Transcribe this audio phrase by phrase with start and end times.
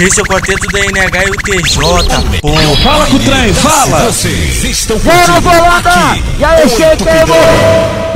[0.00, 2.76] Esse é o quarteto da NH e o TJ, porra.
[2.82, 4.04] Fala com o trem, fala!
[4.06, 5.90] Vocês estão E Volanda!
[5.90, 6.24] aqui.
[6.38, 7.08] E aí, Shake, e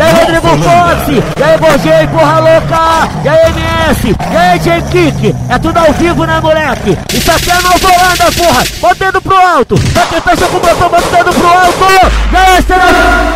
[0.03, 1.22] aí, Rodrigo Fonte!
[1.38, 3.09] E aí, Bojei, porra louca!
[3.25, 4.17] E aí, MS!
[4.33, 5.35] E aí, J-Kick!
[5.49, 6.98] É tudo ao vivo, né, moleque?
[7.14, 8.64] Isso aqui é Nova Holanda, porra!
[8.80, 9.74] Bota o dedo pro alto!
[9.92, 12.12] Pra quem fecha com o botão, bota o dedo pro alto!
[12.32, 13.27] E aí, será?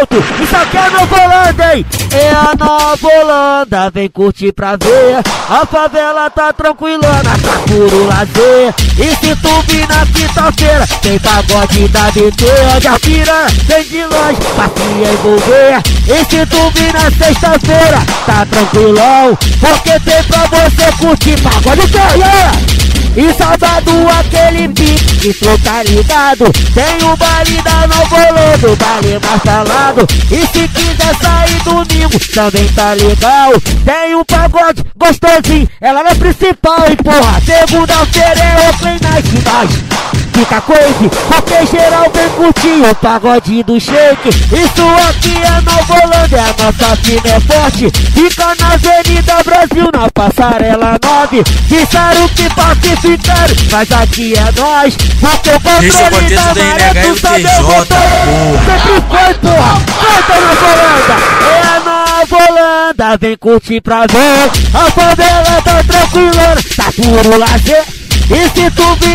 [0.00, 0.16] Alto!
[0.42, 1.86] Isso aqui é Nova Holanda, hein?
[2.12, 5.20] É a Nova Holanda, vem curtir pra ver!
[5.48, 8.74] A favela tá tranquilona, tá puro lazer!
[8.98, 12.44] E se tu vir na quinta-feira, tem pagode da BT,
[12.76, 15.82] onde a piranha vem de longe pra se envolver.
[16.06, 22.80] E se tu vir na sexta-feira, tá tranquilão, porque tem pra você curtir pagode que
[23.16, 23.90] e sábado
[24.20, 24.89] aquele pique
[25.20, 31.14] tu tá ligado Tem o baile da Nova Holanda, o baile mais E se quiser
[31.22, 33.52] sair domingo, também tá legal.
[33.84, 37.40] Tem um pagode gostosinho, ela é principal, hein porra.
[37.40, 39.99] Segunda-feira é open night, nós
[40.40, 44.30] Fica coisa, porque geral vem curtir o pagode do shake.
[44.30, 47.90] Isso aqui é Nova Holanda, é a nossa firma é forte.
[48.14, 54.96] Fica na Avenida Brasil, na Passarela 9 Disseram que pacificaram, mas aqui é nós.
[55.20, 58.64] Porque o é controle quarteto da maré, tu sabe o botão porra.
[58.64, 61.16] Sempre foi, porra, canta Nova Holanda.
[61.44, 64.50] É a Nova Holanda, vem curtir pra ver.
[64.72, 68.00] A favela tá tranquilona, tá puro lazer.
[68.30, 69.09] E se tu vir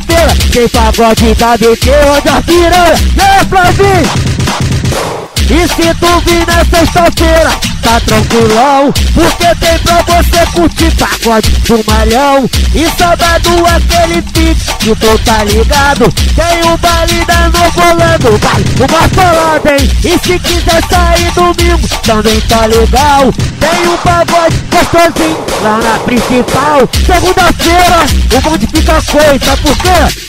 [0.00, 4.36] quinta-feira, tem pagode da BT onde a piranha é Flavinho.
[5.48, 7.50] E se tu vir na sexta-feira,
[7.86, 12.50] tá tranquilão, porque tem pra você curtir pagode do malhão.
[12.74, 18.38] E sábado aquele pique que tu tá ligado, tem o baile da Novo Holanda, o
[18.38, 19.90] baile do mais falado, hein?
[20.04, 26.88] E se quiser sair domingo, também tá legal, tem um pagode gostosinho lá na principal.
[27.06, 30.20] Segunda-feira, o bonde fica coisa, por quê?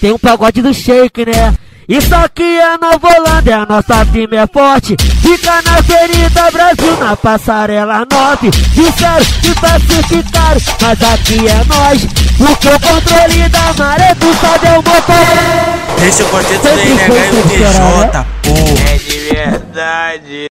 [0.00, 1.54] Tem um pagode do shake, né?
[1.88, 4.96] Isso aqui é Nova Holanda, a nossa firma é forte.
[5.20, 8.50] Fica na Avenida Brasil, na Passarela 9.
[8.50, 12.06] Disseram que pacificaram, mas aqui é nós.
[12.38, 16.06] Porque o controle da maré, tu sabe é o motor.
[16.06, 17.42] Esse é o quarteto da NH e o né?
[17.42, 18.92] TJ, porra.
[18.92, 20.32] É de verdade.